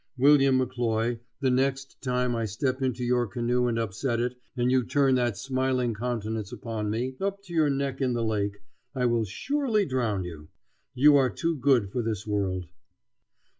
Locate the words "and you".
4.57-4.83